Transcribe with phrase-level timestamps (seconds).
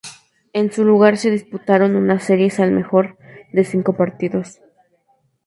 [0.53, 3.19] En su lugar se disputaron unas series al mejor
[3.53, 4.59] de cinco partidos.